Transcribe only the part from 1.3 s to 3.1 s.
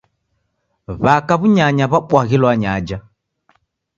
w'unyanya w'abwaghilo anyaja.